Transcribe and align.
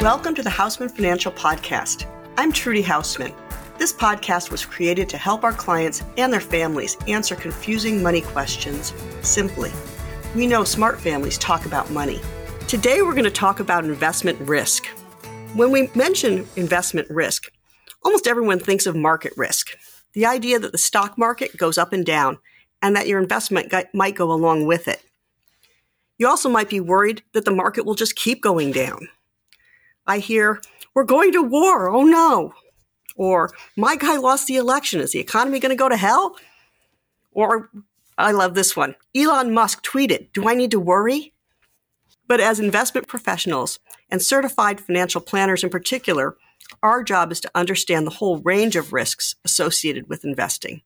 Welcome 0.00 0.36
to 0.36 0.44
the 0.44 0.50
Haussmann 0.50 0.94
Financial 0.94 1.32
Podcast. 1.32 2.06
I'm 2.36 2.52
Trudy 2.52 2.82
Haussmann. 2.82 3.34
This 3.78 3.92
podcast 3.92 4.52
was 4.52 4.64
created 4.64 5.08
to 5.08 5.18
help 5.18 5.42
our 5.42 5.52
clients 5.52 6.04
and 6.16 6.32
their 6.32 6.38
families 6.38 6.96
answer 7.08 7.34
confusing 7.34 8.00
money 8.00 8.20
questions 8.20 8.94
simply. 9.22 9.72
We 10.36 10.46
know 10.46 10.62
smart 10.62 11.00
families 11.00 11.36
talk 11.36 11.66
about 11.66 11.90
money. 11.90 12.20
Today, 12.68 13.02
we're 13.02 13.10
going 13.10 13.24
to 13.24 13.30
talk 13.30 13.58
about 13.58 13.84
investment 13.84 14.38
risk. 14.42 14.86
When 15.54 15.72
we 15.72 15.90
mention 15.96 16.46
investment 16.54 17.10
risk, 17.10 17.50
almost 18.04 18.28
everyone 18.28 18.60
thinks 18.60 18.86
of 18.86 18.94
market 18.94 19.32
risk 19.36 19.70
the 20.12 20.26
idea 20.26 20.60
that 20.60 20.70
the 20.70 20.78
stock 20.78 21.18
market 21.18 21.56
goes 21.56 21.76
up 21.76 21.92
and 21.92 22.06
down 22.06 22.38
and 22.82 22.94
that 22.94 23.08
your 23.08 23.20
investment 23.20 23.74
might 23.92 24.14
go 24.14 24.30
along 24.30 24.64
with 24.64 24.86
it. 24.86 25.02
You 26.18 26.28
also 26.28 26.48
might 26.48 26.70
be 26.70 26.78
worried 26.78 27.24
that 27.32 27.44
the 27.44 27.50
market 27.50 27.84
will 27.84 27.96
just 27.96 28.14
keep 28.14 28.40
going 28.40 28.70
down. 28.70 29.08
I 30.08 30.18
hear, 30.18 30.60
we're 30.94 31.04
going 31.04 31.32
to 31.32 31.42
war. 31.42 31.88
Oh 31.90 32.02
no. 32.02 32.54
Or 33.14 33.52
my 33.76 33.94
guy 33.94 34.16
lost 34.16 34.46
the 34.46 34.56
election. 34.56 35.00
Is 35.00 35.12
the 35.12 35.20
economy 35.20 35.60
going 35.60 35.70
to 35.70 35.76
go 35.76 35.88
to 35.88 35.96
hell? 35.96 36.36
Or 37.32 37.70
I 38.16 38.32
love 38.32 38.54
this 38.54 38.74
one. 38.74 38.96
Elon 39.14 39.52
Musk 39.52 39.84
tweeted, 39.84 40.32
Do 40.32 40.48
I 40.48 40.54
need 40.54 40.72
to 40.72 40.80
worry? 40.80 41.34
But 42.26 42.40
as 42.40 42.58
investment 42.58 43.06
professionals 43.06 43.78
and 44.10 44.20
certified 44.20 44.80
financial 44.80 45.20
planners 45.20 45.62
in 45.62 45.70
particular, 45.70 46.36
our 46.82 47.02
job 47.02 47.32
is 47.32 47.40
to 47.40 47.50
understand 47.54 48.06
the 48.06 48.12
whole 48.12 48.38
range 48.38 48.76
of 48.76 48.92
risks 48.92 49.36
associated 49.44 50.08
with 50.08 50.24
investing. 50.24 50.82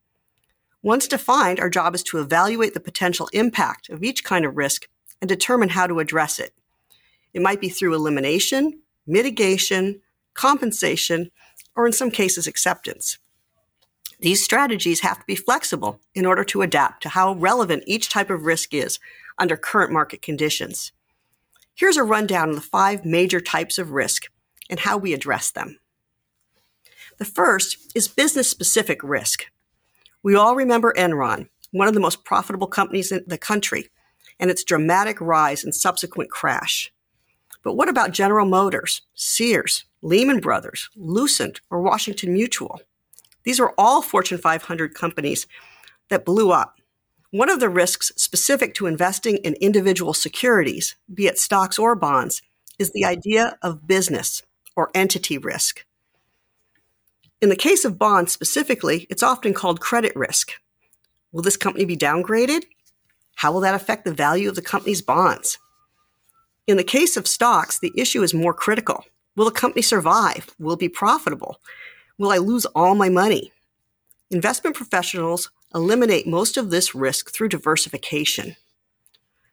Once 0.81 1.07
defined, 1.07 1.59
our 1.59 1.69
job 1.69 1.95
is 1.95 2.03
to 2.03 2.19
evaluate 2.19 2.73
the 2.73 2.79
potential 2.79 3.29
impact 3.33 3.89
of 3.89 4.03
each 4.03 4.23
kind 4.23 4.45
of 4.45 4.57
risk 4.57 4.87
and 5.21 5.29
determine 5.29 5.69
how 5.69 5.87
to 5.87 5.99
address 5.99 6.39
it. 6.39 6.53
It 7.33 7.41
might 7.41 7.61
be 7.61 7.69
through 7.69 7.95
elimination, 7.95 8.82
mitigation, 9.05 10.01
compensation, 10.33 11.31
or 11.75 11.85
in 11.85 11.93
some 11.93 12.11
cases, 12.11 12.47
acceptance. 12.47 13.17
These 14.19 14.43
strategies 14.43 15.01
have 15.01 15.19
to 15.19 15.25
be 15.25 15.35
flexible 15.35 15.99
in 16.15 16.25
order 16.25 16.43
to 16.45 16.61
adapt 16.61 17.03
to 17.03 17.09
how 17.09 17.33
relevant 17.33 17.83
each 17.85 18.09
type 18.09 18.29
of 18.29 18.45
risk 18.45 18.73
is 18.73 18.99
under 19.37 19.57
current 19.57 19.91
market 19.91 20.21
conditions. 20.21 20.91
Here's 21.75 21.97
a 21.97 22.03
rundown 22.03 22.49
of 22.49 22.55
the 22.55 22.61
five 22.61 23.03
major 23.03 23.41
types 23.41 23.77
of 23.77 23.91
risk 23.91 24.27
and 24.69 24.79
how 24.79 24.97
we 24.97 25.13
address 25.13 25.51
them. 25.51 25.79
The 27.17 27.25
first 27.25 27.91
is 27.95 28.07
business 28.07 28.49
specific 28.49 29.03
risk. 29.03 29.45
We 30.21 30.35
all 30.35 30.55
remember 30.55 30.93
Enron, 30.95 31.49
one 31.71 31.87
of 31.87 31.93
the 31.93 31.99
most 31.99 32.23
profitable 32.23 32.67
companies 32.67 33.11
in 33.11 33.23
the 33.27 33.37
country, 33.37 33.89
and 34.39 34.49
its 34.49 34.63
dramatic 34.63 35.19
rise 35.19 35.63
and 35.63 35.75
subsequent 35.75 36.29
crash. 36.29 36.92
But 37.63 37.75
what 37.75 37.89
about 37.89 38.11
General 38.11 38.45
Motors, 38.45 39.01
Sears, 39.13 39.85
Lehman 40.01 40.39
Brothers, 40.39 40.89
Lucent, 40.95 41.61
or 41.69 41.81
Washington 41.81 42.33
Mutual? 42.33 42.81
These 43.43 43.59
were 43.59 43.73
all 43.77 44.01
Fortune 44.01 44.37
500 44.37 44.93
companies 44.93 45.47
that 46.09 46.25
blew 46.25 46.51
up. 46.51 46.75
One 47.31 47.49
of 47.49 47.59
the 47.59 47.69
risks 47.69 48.11
specific 48.15 48.73
to 48.75 48.85
investing 48.85 49.37
in 49.37 49.55
individual 49.55 50.13
securities, 50.13 50.95
be 51.11 51.25
it 51.25 51.39
stocks 51.39 51.79
or 51.79 51.95
bonds, 51.95 52.41
is 52.77 52.91
the 52.91 53.05
idea 53.05 53.57
of 53.61 53.87
business 53.87 54.43
or 54.75 54.91
entity 54.93 55.37
risk. 55.37 55.85
In 57.41 57.49
the 57.49 57.55
case 57.55 57.85
of 57.85 57.97
bonds 57.97 58.31
specifically, 58.31 59.07
it's 59.09 59.23
often 59.23 59.53
called 59.53 59.81
credit 59.81 60.15
risk. 60.15 60.53
Will 61.31 61.41
this 61.41 61.57
company 61.57 61.85
be 61.85 61.97
downgraded? 61.97 62.65
How 63.35 63.51
will 63.51 63.61
that 63.61 63.75
affect 63.75 64.05
the 64.05 64.13
value 64.13 64.47
of 64.47 64.55
the 64.55 64.61
company's 64.61 65.01
bonds? 65.01 65.57
In 66.65 66.77
the 66.77 66.83
case 66.83 67.17
of 67.17 67.27
stocks, 67.27 67.79
the 67.79 67.91
issue 67.97 68.23
is 68.23 68.33
more 68.33 68.53
critical. 68.53 69.03
Will 69.35 69.45
the 69.45 69.51
company 69.51 69.81
survive? 69.81 70.49
Will 70.59 70.73
it 70.73 70.79
be 70.79 70.89
profitable? 70.89 71.59
Will 72.17 72.31
I 72.31 72.37
lose 72.37 72.65
all 72.67 72.95
my 72.95 73.09
money? 73.09 73.51
Investment 74.31 74.75
professionals 74.75 75.51
eliminate 75.75 76.25
most 76.25 76.55
of 76.55 76.69
this 76.69 76.95
risk 76.95 77.33
through 77.33 77.49
diversification. 77.49 78.55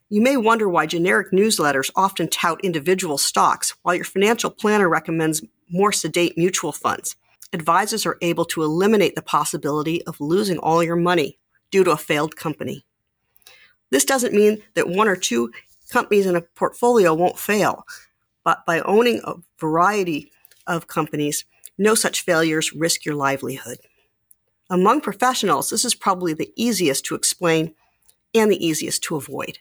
You 0.09 0.23
may 0.23 0.37
wonder 0.37 0.69
why 0.69 0.87
generic 0.87 1.33
newsletters 1.33 1.91
often 1.97 2.29
tout 2.29 2.61
individual 2.63 3.19
stocks 3.19 3.75
while 3.83 3.95
your 3.95 4.05
financial 4.05 4.51
planner 4.51 4.89
recommends 4.89 5.43
more 5.69 5.93
sedate 5.93 6.37
mutual 6.37 6.73
funds. 6.73 7.17
Advisors 7.53 8.07
are 8.07 8.19
able 8.21 8.45
to 8.47 8.63
eliminate 8.63 9.17
the 9.17 9.23
possibility 9.23 10.05
of 10.07 10.21
losing 10.21 10.59
all 10.59 10.83
your 10.83 10.97
money 10.97 11.39
due 11.71 11.83
to 11.83 11.91
a 11.91 11.97
failed 11.97 12.37
company. 12.37 12.85
This 13.91 14.05
doesn't 14.05 14.35
mean 14.35 14.63
that 14.75 14.89
one 14.89 15.09
or 15.09 15.17
two 15.17 15.51
companies 15.91 16.27
in 16.27 16.37
a 16.37 16.41
portfolio 16.41 17.13
won't 17.15 17.39
fail. 17.39 17.85
But 18.45 18.65
by 18.67 18.81
owning 18.81 19.21
a 19.25 19.35
variety 19.59 20.31
of 20.67 20.87
companies, 20.87 21.45
no 21.77 21.95
such 21.95 22.23
failures 22.23 22.73
risk 22.73 23.05
your 23.05 23.15
livelihood. 23.15 23.79
Among 24.71 25.01
professionals, 25.01 25.69
this 25.69 25.85
is 25.85 25.95
probably 25.95 26.33
the 26.33 26.53
easiest 26.57 27.05
to 27.07 27.15
explain 27.15 27.75
and 28.35 28.51
the 28.51 28.65
easiest 28.65 29.03
to 29.05 29.17
avoid. 29.17 29.59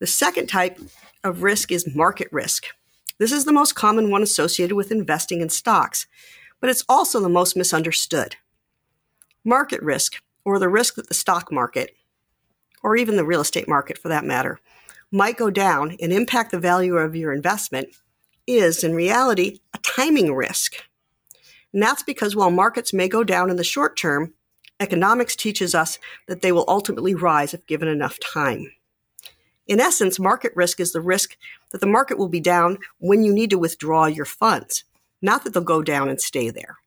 The 0.00 0.06
second 0.06 0.48
type 0.48 0.80
of 1.22 1.42
risk 1.42 1.70
is 1.70 1.94
market 1.94 2.28
risk. 2.32 2.66
This 3.18 3.30
is 3.30 3.44
the 3.44 3.52
most 3.52 3.74
common 3.74 4.10
one 4.10 4.22
associated 4.22 4.74
with 4.74 4.90
investing 4.90 5.40
in 5.40 5.48
stocks, 5.48 6.06
but 6.60 6.68
it's 6.68 6.84
also 6.88 7.20
the 7.20 7.28
most 7.28 7.56
misunderstood. 7.56 8.36
Market 9.44 9.80
risk, 9.82 10.20
or 10.44 10.58
the 10.58 10.68
risk 10.68 10.96
that 10.96 11.08
the 11.08 11.14
stock 11.14 11.52
market, 11.52 11.94
or 12.82 12.96
even 12.96 13.16
the 13.16 13.24
real 13.24 13.40
estate 13.40 13.68
market 13.68 13.98
for 13.98 14.08
that 14.08 14.24
matter, 14.24 14.60
might 15.10 15.36
go 15.36 15.50
down 15.50 15.96
and 16.00 16.12
impact 16.12 16.50
the 16.50 16.58
value 16.58 16.96
of 16.96 17.14
your 17.14 17.32
investment 17.32 17.88
is, 18.46 18.82
in 18.82 18.94
reality, 18.94 19.60
a 19.74 19.78
timing 19.78 20.34
risk. 20.34 20.74
And 21.72 21.82
that's 21.82 22.02
because 22.02 22.34
while 22.34 22.50
markets 22.50 22.92
may 22.92 23.08
go 23.08 23.24
down 23.24 23.50
in 23.50 23.56
the 23.56 23.64
short 23.64 23.96
term, 23.96 24.34
economics 24.80 25.36
teaches 25.36 25.74
us 25.74 25.98
that 26.26 26.42
they 26.42 26.52
will 26.52 26.64
ultimately 26.66 27.14
rise 27.14 27.54
if 27.54 27.66
given 27.66 27.88
enough 27.88 28.18
time. 28.20 28.72
In 29.66 29.80
essence, 29.80 30.18
market 30.18 30.52
risk 30.56 30.80
is 30.80 30.92
the 30.92 31.00
risk 31.00 31.36
that 31.70 31.80
the 31.80 31.86
market 31.86 32.18
will 32.18 32.28
be 32.28 32.40
down 32.40 32.78
when 32.98 33.22
you 33.22 33.32
need 33.32 33.50
to 33.50 33.58
withdraw 33.58 34.06
your 34.06 34.24
funds, 34.24 34.84
not 35.22 35.44
that 35.44 35.54
they'll 35.54 35.62
go 35.62 35.82
down 35.82 36.08
and 36.08 36.20
stay 36.20 36.50
there. 36.50 36.78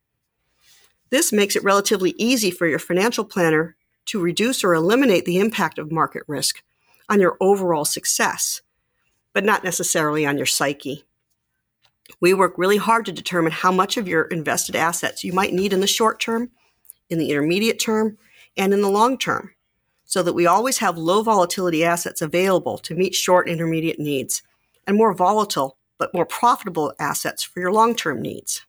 This 1.09 1.31
makes 1.31 1.55
it 1.55 1.63
relatively 1.63 2.13
easy 2.17 2.51
for 2.51 2.67
your 2.67 2.79
financial 2.79 3.23
planner 3.23 3.75
to 4.05 4.19
reduce 4.19 4.63
or 4.63 4.73
eliminate 4.73 5.25
the 5.25 5.39
impact 5.39 5.77
of 5.77 5.91
market 5.91 6.23
risk 6.27 6.63
on 7.09 7.19
your 7.19 7.37
overall 7.39 7.85
success, 7.85 8.61
but 9.33 9.43
not 9.43 9.63
necessarily 9.63 10.25
on 10.25 10.37
your 10.37 10.45
psyche. 10.45 11.05
We 12.19 12.33
work 12.33 12.57
really 12.57 12.77
hard 12.77 13.05
to 13.05 13.11
determine 13.11 13.51
how 13.51 13.71
much 13.71 13.97
of 13.97 14.07
your 14.07 14.23
invested 14.23 14.75
assets 14.75 15.23
you 15.23 15.33
might 15.33 15.53
need 15.53 15.73
in 15.73 15.79
the 15.81 15.87
short 15.87 16.19
term, 16.19 16.51
in 17.09 17.17
the 17.17 17.29
intermediate 17.31 17.79
term, 17.79 18.17
and 18.57 18.73
in 18.73 18.81
the 18.81 18.89
long 18.89 19.17
term, 19.17 19.53
so 20.05 20.23
that 20.23 20.33
we 20.33 20.45
always 20.45 20.77
have 20.77 20.97
low 20.97 21.21
volatility 21.21 21.83
assets 21.83 22.21
available 22.21 22.77
to 22.79 22.95
meet 22.95 23.15
short 23.15 23.49
intermediate 23.49 23.99
needs 23.99 24.41
and 24.87 24.97
more 24.97 25.13
volatile 25.13 25.77
but 25.97 26.13
more 26.13 26.25
profitable 26.25 26.93
assets 26.99 27.43
for 27.43 27.59
your 27.59 27.71
long 27.71 27.95
term 27.95 28.21
needs. 28.21 28.65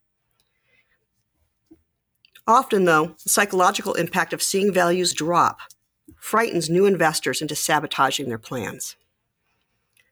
Often, 2.47 2.85
though, 2.85 3.17
the 3.23 3.29
psychological 3.29 3.95
impact 3.95 4.33
of 4.33 4.43
seeing 4.43 4.73
values 4.73 5.13
drop 5.13 5.61
frightens 6.17 6.71
new 6.71 6.87
investors 6.87 7.43
into 7.43 7.55
sabotaging 7.55 8.29
their 8.29 8.39
plans. 8.39 8.97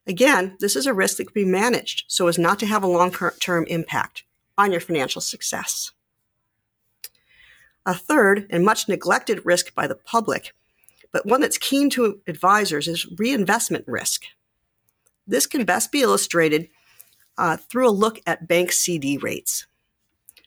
Again, 0.07 0.57
this 0.61 0.77
is 0.77 0.87
a 0.87 0.95
risk 0.95 1.17
that 1.17 1.27
can 1.27 1.35
be 1.35 1.45
managed 1.45 2.05
so 2.09 2.27
as 2.27 2.39
not 2.39 2.59
to 2.59 2.67
have 2.67 2.83
a 2.83 2.89
long 2.89 3.11
term 3.41 3.65
impact 3.69 4.25
on 4.59 4.71
your 4.71 4.81
financial 4.81 5.21
success. 5.21 5.93
A 7.87 7.95
third 7.95 8.47
and 8.51 8.65
much 8.65 8.89
neglected 8.89 9.45
risk 9.45 9.75
by 9.75 9.87
the 9.87 9.95
public, 9.95 10.53
but 11.13 11.27
one 11.27 11.41
that's 11.41 11.59
keen 11.59 11.91
to 11.91 12.21
advisors, 12.27 12.89
is 12.89 13.07
reinvestment 13.19 13.85
risk. 13.87 14.23
This 15.27 15.47
can 15.47 15.65
best 15.65 15.93
be 15.93 16.03
illustrated 16.03 16.69
uh, 17.39 17.57
through 17.57 17.89
a 17.89 17.91
look 17.91 18.21
at 18.27 18.49
bank 18.49 18.73
CD 18.73 19.17
rates. 19.17 19.67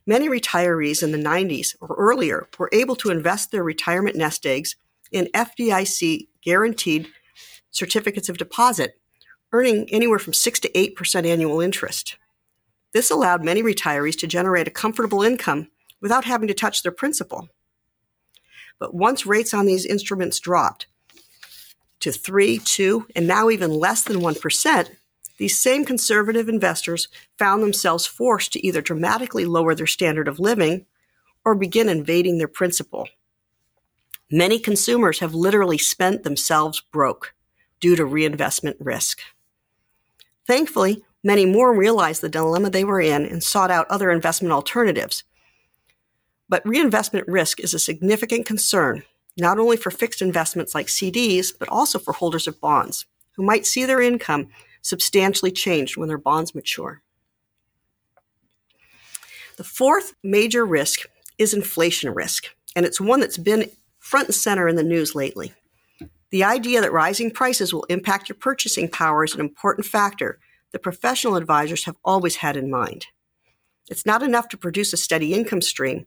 Many 0.09 0.29
retirees 0.29 1.03
in 1.03 1.11
the 1.11 1.17
90s 1.17 1.75
or 1.81 1.93
earlier 1.97 2.47
were 2.57 2.69
able 2.71 2.95
to 2.95 3.11
invest 3.11 3.51
their 3.51 3.63
retirement 3.63 4.15
nest 4.15 4.45
eggs 4.45 4.77
in 5.11 5.27
FDIC 5.33 6.29
guaranteed 6.41 7.09
certificates 7.71 8.29
of 8.29 8.37
deposit, 8.37 8.97
earning 9.51 9.89
anywhere 9.91 10.17
from 10.17 10.31
6 10.31 10.61
to 10.61 10.71
8% 10.71 11.27
annual 11.27 11.59
interest. 11.59 12.17
This 12.93 13.11
allowed 13.11 13.43
many 13.43 13.61
retirees 13.61 14.17
to 14.19 14.27
generate 14.27 14.67
a 14.67 14.71
comfortable 14.71 15.23
income 15.23 15.67
without 15.99 16.23
having 16.23 16.47
to 16.47 16.53
touch 16.53 16.83
their 16.83 16.91
principal. 16.93 17.49
But 18.79 18.93
once 18.93 19.25
rates 19.25 19.53
on 19.53 19.65
these 19.65 19.85
instruments 19.85 20.39
dropped 20.39 20.87
to 21.99 22.13
3, 22.13 22.59
2, 22.59 23.07
and 23.13 23.27
now 23.27 23.49
even 23.49 23.71
less 23.71 24.03
than 24.03 24.21
1%, 24.21 24.89
these 25.37 25.57
same 25.57 25.85
conservative 25.85 26.49
investors 26.49 27.07
found 27.37 27.61
themselves 27.61 28.05
forced 28.05 28.53
to 28.53 28.65
either 28.65 28.81
dramatically 28.81 29.45
lower 29.45 29.75
their 29.75 29.87
standard 29.87 30.27
of 30.27 30.39
living 30.39 30.85
or 31.45 31.55
begin 31.55 31.89
invading 31.89 32.37
their 32.37 32.47
principal. 32.47 33.07
Many 34.31 34.59
consumers 34.59 35.19
have 35.19 35.33
literally 35.33 35.77
spent 35.77 36.23
themselves 36.23 36.81
broke 36.91 37.33
due 37.79 37.95
to 37.95 38.05
reinvestment 38.05 38.77
risk. 38.79 39.19
Thankfully, 40.45 41.03
Many 41.27 41.45
more 41.45 41.75
realized 41.75 42.21
the 42.21 42.29
dilemma 42.29 42.69
they 42.69 42.85
were 42.85 43.01
in 43.01 43.25
and 43.25 43.43
sought 43.43 43.69
out 43.69 43.85
other 43.89 44.11
investment 44.11 44.53
alternatives. 44.53 45.25
But 46.47 46.65
reinvestment 46.65 47.27
risk 47.27 47.59
is 47.59 47.73
a 47.73 47.79
significant 47.79 48.45
concern, 48.45 49.03
not 49.37 49.59
only 49.59 49.75
for 49.75 49.91
fixed 49.91 50.21
investments 50.21 50.73
like 50.73 50.87
CDs, 50.87 51.47
but 51.57 51.67
also 51.67 51.99
for 51.99 52.13
holders 52.13 52.47
of 52.47 52.61
bonds, 52.61 53.05
who 53.35 53.43
might 53.43 53.65
see 53.65 53.83
their 53.83 54.01
income 54.01 54.47
substantially 54.87 55.51
changed 55.51 55.97
when 55.97 56.07
their 56.07 56.17
bonds 56.17 56.55
mature. 56.55 57.01
The 59.57 59.63
fourth 59.63 60.13
major 60.23 60.65
risk 60.65 61.01
is 61.37 61.53
inflation 61.53 62.13
risk, 62.13 62.45
and 62.75 62.85
it's 62.85 63.01
one 63.01 63.19
that's 63.19 63.37
been 63.37 63.69
front 63.99 64.27
and 64.27 64.35
center 64.35 64.67
in 64.67 64.75
the 64.75 64.83
news 64.83 65.15
lately. 65.15 65.53
The 66.29 66.43
idea 66.43 66.81
that 66.81 66.93
rising 66.93 67.31
prices 67.31 67.73
will 67.73 67.83
impact 67.85 68.29
your 68.29 68.37
purchasing 68.37 68.87
power 68.87 69.23
is 69.23 69.33
an 69.33 69.39
important 69.41 69.85
factor 69.85 70.39
that 70.71 70.83
professional 70.83 71.35
advisors 71.35 71.85
have 71.85 71.95
always 72.05 72.37
had 72.37 72.55
in 72.55 72.69
mind. 72.69 73.07
It's 73.89 74.05
not 74.05 74.23
enough 74.23 74.47
to 74.49 74.57
produce 74.57 74.93
a 74.93 74.97
steady 74.97 75.33
income 75.33 75.61
stream, 75.61 76.05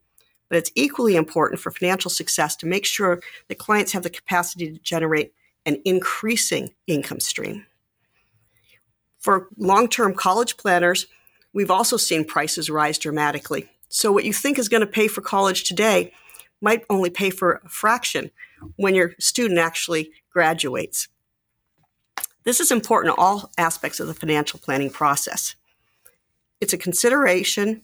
but 0.49 0.59
it's 0.59 0.73
equally 0.75 1.17
important 1.17 1.61
for 1.61 1.71
financial 1.71 2.11
success 2.11 2.57
to 2.57 2.67
make 2.67 2.85
sure 2.85 3.21
that 3.49 3.59
clients 3.59 3.93
have 3.93 4.03
the 4.03 4.11
capacity 4.11 4.73
to 4.73 4.79
generate 4.81 5.33
an 5.67 5.81
increasing 5.85 6.75
income 6.87 7.21
stream. 7.21 7.67
For 9.21 9.49
long 9.57 9.89
term 9.89 10.15
college 10.15 10.57
planners, 10.57 11.07
we've 11.53 11.71
also 11.71 11.97
seen 11.97 12.25
prices 12.25 12.69
rise 12.69 12.99
dramatically. 12.99 13.69
So, 13.89 14.11
what 14.11 14.25
you 14.25 14.33
think 14.33 14.59
is 14.59 14.69
going 14.69 14.81
to 14.81 14.87
pay 14.87 15.09
for 15.09 15.21
college 15.21 15.65
today 15.65 16.13
might 16.61 16.85
only 16.91 17.11
pay 17.11 17.31
for 17.31 17.61
a 17.65 17.69
fraction 17.69 18.31
when 18.77 18.95
your 18.95 19.15
student 19.19 19.59
actually 19.59 20.11
graduates. 20.31 21.09
This 22.45 22.61
is 22.61 22.71
important 22.71 23.15
in 23.15 23.23
all 23.23 23.51
aspects 23.59 24.01
of 24.01 24.07
the 24.07 24.15
financial 24.15 24.59
planning 24.59 24.91
process. 24.91 25.55
It's 26.61 26.73
a 26.73 26.79
consideration 26.79 27.83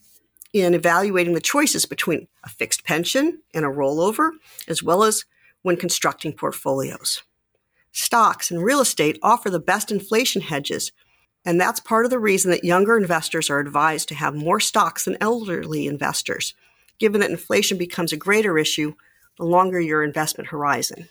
in 0.53 0.75
evaluating 0.75 1.35
the 1.35 1.41
choices 1.41 1.85
between 1.85 2.29
a 2.45 2.49
fixed 2.49 2.85
pension 2.85 3.43
and 3.53 3.65
a 3.65 3.69
rollover, 3.69 4.31
as 4.69 4.83
well 4.83 5.03
as 5.03 5.25
when 5.63 5.77
constructing 5.77 6.33
portfolios. 6.33 7.23
Stocks 7.93 8.51
and 8.51 8.63
real 8.63 8.81
estate 8.81 9.19
offer 9.23 9.51
the 9.51 9.59
best 9.59 9.91
inflation 9.91 10.43
hedges, 10.43 10.93
and 11.47 11.61
that's 11.61 11.79
part 11.79 12.05
of 12.05 12.11
the 12.11 12.19
reason 12.19 12.51
that 12.51 12.65
younger 12.65 12.99
investors 12.99 13.49
are 13.49 13.61
advised 13.61 14.09
to 14.09 14.17
have 14.17 14.35
more 14.35 14.59
stocks 14.59 15.05
than 15.05 15.17
elderly 15.21 15.87
investors, 15.87 16.55
given 16.99 17.21
that 17.21 17.31
inflation 17.31 17.79
becomes 17.79 18.13
a 18.13 18.17
greater 18.17 18.59
issue 18.59 18.95
the 19.39 19.45
longer 19.45 19.81
your 19.81 20.03
investment 20.03 20.49
horizon. 20.49 21.09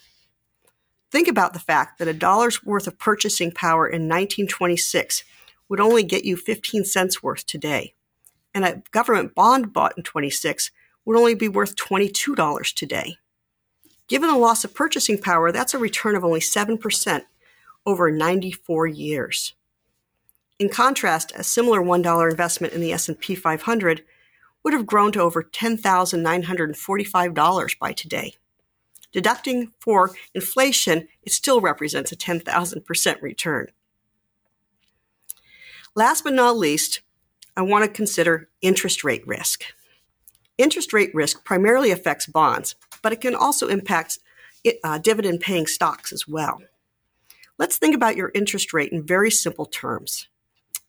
Think 1.09 1.29
about 1.29 1.53
the 1.53 1.59
fact 1.59 1.99
that 1.99 2.09
a 2.09 2.13
dollar's 2.13 2.65
worth 2.65 2.85
of 2.85 2.99
purchasing 2.99 3.51
power 3.51 3.87
in 3.87 4.09
1926 4.09 5.23
would 5.69 5.79
only 5.79 6.03
get 6.03 6.25
you 6.25 6.35
15 6.35 6.83
cents 6.83 7.23
worth 7.23 7.45
today. 7.45 7.93
And 8.53 8.65
a 8.65 8.83
government 8.91 9.35
bond 9.35 9.71
bought 9.71 9.93
in 9.95 10.03
26 10.03 10.71
would 11.05 11.17
only 11.17 11.35
be 11.35 11.47
worth 11.47 11.75
$22 11.75 12.73
today. 12.73 13.17
Given 14.07 14.29
the 14.29 14.37
loss 14.37 14.65
of 14.65 14.73
purchasing 14.73 15.21
power, 15.21 15.51
that's 15.51 15.73
a 15.73 15.79
return 15.79 16.15
of 16.15 16.25
only 16.25 16.41
7% 16.41 17.21
over 17.85 18.11
94 18.11 18.87
years. 18.87 19.53
In 20.57 20.69
contrast, 20.69 21.33
a 21.35 21.43
similar 21.43 21.81
$1 21.81 22.31
investment 22.31 22.71
in 22.73 22.79
the 22.79 22.93
S&P 22.93 23.35
500 23.35 24.05
would 24.63 24.73
have 24.73 24.85
grown 24.85 25.11
to 25.11 25.19
over 25.21 25.43
$10,945 25.43 27.79
by 27.79 27.91
today. 27.91 28.35
Deducting 29.11 29.73
for 29.79 30.11
inflation, 30.33 31.09
it 31.23 31.33
still 31.33 31.59
represents 31.61 32.11
a 32.11 32.15
10,000% 32.15 33.21
return. 33.21 33.67
Last 35.93 36.23
but 36.23 36.33
not 36.33 36.57
least, 36.57 37.01
I 37.57 37.61
want 37.61 37.85
to 37.85 37.91
consider 37.91 38.49
interest 38.61 39.03
rate 39.03 39.27
risk. 39.27 39.63
Interest 40.57 40.93
rate 40.93 41.13
risk 41.13 41.43
primarily 41.43 41.91
affects 41.91 42.27
bonds, 42.27 42.75
but 43.01 43.13
it 43.13 43.21
can 43.21 43.35
also 43.35 43.67
impact 43.67 44.19
uh, 44.83 44.97
dividend 44.99 45.41
paying 45.41 45.67
stocks 45.67 46.11
as 46.11 46.27
well. 46.27 46.61
Let's 47.57 47.77
think 47.77 47.95
about 47.95 48.15
your 48.15 48.31
interest 48.33 48.73
rate 48.73 48.91
in 48.91 49.05
very 49.05 49.31
simple 49.31 49.65
terms. 49.65 50.27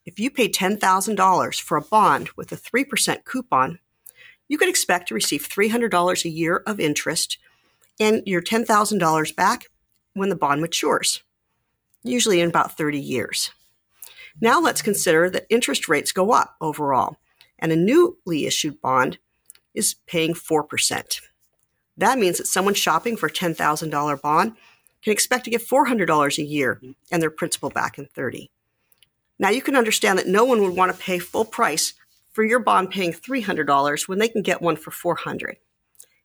If 0.06 0.20
you 0.20 0.30
pay 0.30 0.48
$10,000 0.48 1.60
for 1.60 1.76
a 1.76 1.82
bond 1.82 2.30
with 2.36 2.52
a 2.52 2.56
3% 2.56 3.24
coupon, 3.24 3.80
you 4.46 4.56
could 4.56 4.68
expect 4.68 5.08
to 5.08 5.14
receive 5.14 5.48
$300 5.48 6.24
a 6.24 6.28
year 6.28 6.62
of 6.64 6.78
interest 6.78 7.38
and 7.98 8.22
your 8.24 8.40
$10,000 8.40 9.36
back 9.36 9.66
when 10.14 10.28
the 10.28 10.36
bond 10.36 10.60
matures, 10.60 11.24
usually 12.04 12.40
in 12.40 12.48
about 12.48 12.76
30 12.76 13.00
years. 13.00 13.50
Now 14.40 14.60
let's 14.60 14.80
consider 14.80 15.28
that 15.30 15.46
interest 15.50 15.88
rates 15.88 16.12
go 16.12 16.30
up 16.30 16.54
overall, 16.60 17.16
and 17.58 17.72
a 17.72 17.76
newly 17.76 18.46
issued 18.46 18.80
bond 18.80 19.18
is 19.74 19.96
paying 20.06 20.34
4%. 20.34 21.20
That 21.96 22.18
means 22.18 22.38
that 22.38 22.46
someone 22.46 22.74
shopping 22.74 23.16
for 23.16 23.26
a 23.26 23.32
$10,000 23.32 24.22
bond 24.22 24.52
can 25.02 25.12
expect 25.12 25.44
to 25.46 25.50
get 25.50 25.66
$400 25.66 26.38
a 26.38 26.42
year 26.42 26.80
and 27.10 27.20
their 27.20 27.30
principal 27.30 27.70
back 27.70 27.98
in 27.98 28.06
30. 28.06 28.50
Now 29.38 29.50
you 29.50 29.60
can 29.62 29.76
understand 29.76 30.18
that 30.18 30.28
no 30.28 30.44
one 30.44 30.62
would 30.62 30.76
want 30.76 30.92
to 30.92 31.02
pay 31.02 31.18
full 31.18 31.44
price 31.44 31.94
for 32.32 32.44
your 32.44 32.58
bond 32.58 32.90
paying 32.90 33.12
$300 33.12 34.08
when 34.08 34.18
they 34.18 34.28
can 34.28 34.42
get 34.42 34.62
one 34.62 34.76
for 34.76 34.90
400. 34.90 35.56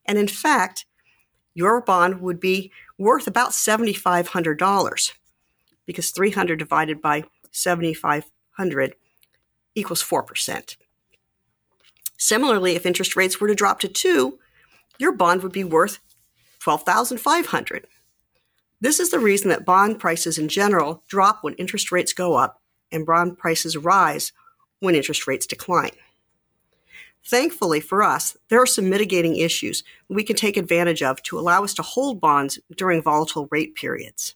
And 0.06 0.18
in 0.18 0.28
fact, 0.28 0.86
your 1.54 1.82
bond 1.82 2.22
would 2.22 2.40
be 2.40 2.72
worth 2.98 3.28
about 3.28 3.52
$7,500 3.52 5.12
because 5.86 6.12
300 6.12 6.60
divided 6.60 7.02
by 7.02 7.24
7,500 7.52 8.96
equals 9.76 10.04
4%. 10.04 10.78
Similarly, 12.18 12.76
if 12.76 12.86
interest 12.86 13.16
rates 13.16 13.42
were 13.42 13.48
to 13.48 13.56
drop 13.56 13.80
to 13.80 13.88
2, 13.88 14.38
your 15.00 15.12
bond 15.12 15.44
would 15.44 15.52
be 15.52 15.64
worth 15.64 16.00
12,500. 16.60 17.88
This 18.80 19.00
is 19.00 19.10
the 19.12 19.20
reason 19.20 19.50
that 19.50 19.66
bond 19.66 20.00
prices 20.00 20.38
in 20.38 20.48
general 20.48 21.04
drop 21.08 21.44
when 21.44 21.56
interest 21.56 21.92
rates 21.92 22.14
go 22.14 22.36
up 22.36 22.61
and 22.92 23.06
bond 23.06 23.38
prices 23.38 23.78
rise 23.78 24.32
when 24.80 24.96
interest 24.96 25.28
rates 25.28 25.46
decline. 25.46 25.92
Thankfully 27.24 27.80
for 27.80 28.02
us, 28.02 28.36
there 28.50 28.62
are 28.62 28.66
some 28.66 28.90
mitigating 28.90 29.36
issues 29.36 29.84
we 30.10 30.24
can 30.24 30.36
take 30.36 30.58
advantage 30.58 31.04
of 31.04 31.22
to 31.24 31.40
allow 31.40 31.64
us 31.64 31.74
to 31.76 31.84
hold 31.84 32.20
bonds 32.20 32.60
during 32.76 33.02
volatile 33.02 33.48
rate 33.52 33.76
periods. 33.76 34.36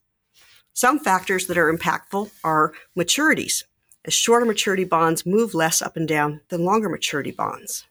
Some 0.74 1.00
factors 1.00 1.48
that 1.48 1.58
are 1.58 1.74
impactful 1.74 2.32
are 2.44 2.74
maturities, 2.98 3.64
as 4.04 4.14
shorter 4.14 4.46
maturity 4.46 4.84
bonds 4.84 5.26
move 5.26 5.54
less 5.54 5.82
up 5.82 5.98
and 5.98 6.08
down 6.08 6.42
than 6.50 6.66
longer 6.66 6.90
maturity 6.90 7.32
bonds. 7.32 7.86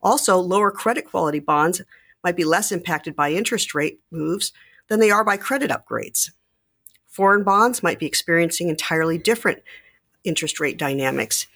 Also, 0.00 0.36
lower 0.36 0.70
credit 0.70 1.06
quality 1.06 1.40
bonds 1.40 1.82
might 2.22 2.36
be 2.36 2.44
less 2.44 2.70
impacted 2.70 3.16
by 3.16 3.32
interest 3.32 3.74
rate 3.74 4.00
moves 4.10 4.52
than 4.88 5.00
they 5.00 5.10
are 5.10 5.24
by 5.24 5.36
credit 5.36 5.70
upgrades. 5.70 6.30
Foreign 7.18 7.42
bonds 7.42 7.82
might 7.82 7.98
be 7.98 8.06
experiencing 8.06 8.68
entirely 8.68 9.18
different 9.18 9.64
interest 10.22 10.60
rate 10.60 10.78
dynamics. 10.78 11.48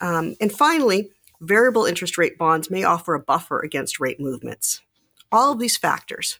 Um, 0.00 0.36
and 0.40 0.50
finally, 0.50 1.10
variable 1.38 1.84
interest 1.84 2.16
rate 2.16 2.38
bonds 2.38 2.70
may 2.70 2.82
offer 2.82 3.12
a 3.12 3.20
buffer 3.20 3.60
against 3.60 4.00
rate 4.00 4.18
movements. 4.18 4.80
All 5.30 5.52
of 5.52 5.58
these 5.58 5.76
factors, 5.76 6.38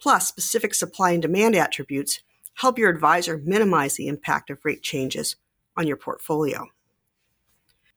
plus 0.00 0.26
specific 0.26 0.74
supply 0.74 1.12
and 1.12 1.22
demand 1.22 1.54
attributes, 1.54 2.20
help 2.54 2.76
your 2.76 2.90
advisor 2.90 3.38
minimize 3.38 3.94
the 3.94 4.08
impact 4.08 4.50
of 4.50 4.64
rate 4.64 4.82
changes 4.82 5.36
on 5.76 5.86
your 5.86 5.96
portfolio. 5.96 6.66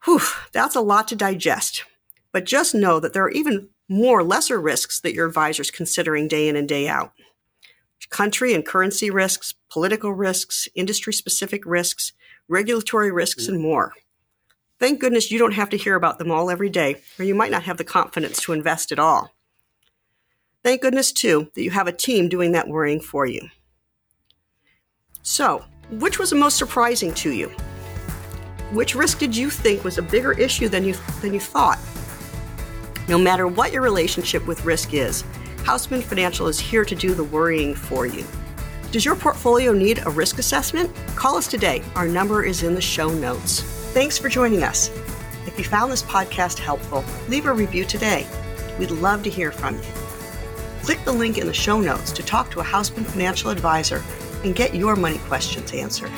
Whew, 0.06 0.22
that's 0.51 0.75
a 0.75 0.82
lot 0.82 1.08
to 1.08 1.16
digest. 1.16 1.84
But 2.32 2.46
just 2.46 2.75
know 2.75 3.00
that 3.00 3.13
there 3.13 3.24
are 3.24 3.32
even 3.32 3.70
more 3.90 4.22
lesser 4.22 4.62
risks 4.62 5.00
that 5.00 5.16
your 5.16 5.25
advisor 5.25 5.63
is 5.63 5.72
considering 5.72 6.28
day 6.28 6.48
in 6.48 6.56
and 6.56 6.70
day 6.70 6.88
out 6.88 7.12
country 8.12 8.53
and 8.53 8.65
currency 8.65 9.10
risks, 9.10 9.56
political 9.72 10.13
risks, 10.13 10.68
industry 10.75 11.13
specific 11.13 11.65
risks, 11.65 12.13
regulatory 12.48 13.12
risks, 13.12 13.48
and 13.48 13.60
more. 13.60 13.94
Thank 14.80 15.00
goodness 15.00 15.32
you 15.32 15.39
don't 15.39 15.53
have 15.53 15.70
to 15.70 15.77
hear 15.77 15.96
about 15.96 16.20
them 16.20 16.30
all 16.30 16.50
every 16.50 16.70
day, 16.70 16.98
or 17.18 17.25
you 17.25 17.34
might 17.34 17.51
not 17.51 17.63
have 17.63 17.77
the 17.77 17.84
confidence 17.84 18.41
to 18.44 18.51
invest 18.51 18.91
at 18.91 19.00
all. 19.00 19.34
Thank 20.63 20.82
goodness, 20.82 21.12
too, 21.12 21.50
that 21.56 21.63
you 21.63 21.72
have 21.72 21.88
a 21.88 21.91
team 21.91 22.30
doing 22.30 22.51
that 22.51 22.68
worrying 22.68 23.00
for 23.00 23.25
you. 23.25 23.48
So, 25.24 25.63
which 25.91 26.20
was 26.20 26.30
the 26.30 26.36
most 26.36 26.58
surprising 26.58 27.13
to 27.15 27.32
you? 27.32 27.50
Which 28.72 28.96
risk 28.96 29.20
did 29.20 29.36
you 29.36 29.50
think 29.50 29.84
was 29.84 29.98
a 29.98 30.03
bigger 30.03 30.34
issue 30.34 30.68
than 30.68 30.84
you, 30.84 30.96
than 31.22 31.34
you 31.34 31.39
thought? 31.39 31.80
No 33.08 33.18
matter 33.18 33.48
what 33.48 33.72
your 33.72 33.82
relationship 33.82 34.46
with 34.48 34.65
risk 34.65 34.94
is, 34.94 35.24
Haussmann 35.63 36.01
Financial 36.01 36.48
is 36.48 36.60
here 36.60 36.84
to 36.84 36.96
do 36.96 37.13
the 37.13 37.24
worrying 37.24 37.75
for 37.75 38.06
you. 38.06 38.25
Does 38.91 39.06
your 39.06 39.15
portfolio 39.15 39.72
need 39.72 40.06
a 40.06 40.10
risk 40.10 40.39
assessment? 40.39 40.94
Call 41.15 41.38
us 41.38 41.48
today. 41.48 41.82
Our 41.96 42.08
number 42.08 42.44
is 42.44 42.63
in 42.63 42.75
the 42.75 42.82
show 42.82 43.10
notes. 43.10 43.62
Thanks 43.94 44.18
for 44.18 44.27
joining 44.27 44.63
us. 44.63 44.89
If 45.46 45.58
you 45.58 45.63
found 45.63 45.91
this 45.91 46.03
podcast 46.03 46.60
helpful, 46.60 47.06
leave 47.30 47.46
a 47.46 47.53
review 47.53 47.86
today. 47.86 48.27
We'd 48.80 48.91
love 48.91 49.24
to 49.24 49.30
hear 49.30 49.51
from 49.51 49.75
you. 49.75 49.84
Click 50.84 51.03
the 51.06 51.13
link 51.13 51.38
in 51.38 51.48
the 51.48 51.53
show 51.53 51.80
notes 51.80 52.12
to 52.13 52.24
talk 52.24 52.50
to 52.51 52.60
a 52.60 52.63
Haussmann 52.63 53.06
Financial 53.06 53.51
advisor 53.51 54.03
and 54.44 54.56
get 54.56 54.74
your 54.74 54.96
money 54.96 55.20
questions 55.20 55.72
answered. 55.74 56.12